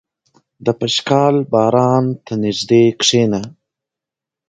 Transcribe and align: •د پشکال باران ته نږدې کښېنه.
•د 0.65 0.67
پشکال 0.79 1.35
باران 1.51 2.05
ته 2.25 2.33
نږدې 2.43 2.83
کښېنه. 3.01 3.41